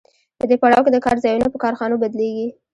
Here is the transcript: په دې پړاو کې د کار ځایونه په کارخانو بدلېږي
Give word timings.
په 0.39 0.43
دې 0.49 0.55
پړاو 0.61 0.85
کې 0.85 0.91
د 0.93 0.97
کار 1.05 1.17
ځایونه 1.25 1.47
په 1.51 1.57
کارخانو 1.63 2.01
بدلېږي 2.03 2.47